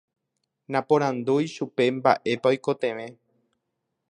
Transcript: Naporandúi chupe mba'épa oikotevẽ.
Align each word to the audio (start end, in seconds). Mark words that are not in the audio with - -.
Naporandúi 0.73 1.45
chupe 1.55 1.83
mba'épa 1.97 2.47
oikotevẽ. 2.51 3.07